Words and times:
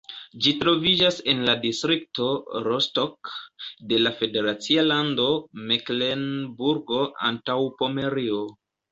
Ĝi 0.43 0.51
troviĝas 0.61 1.17
en 1.31 1.41
la 1.47 1.53
distrikto 1.65 2.29
Rostock 2.67 3.29
de 3.91 3.99
la 3.99 4.13
federacia 4.21 4.85
lando 4.87 5.25
Meklenburgo-Antaŭpomerio. 5.73 8.41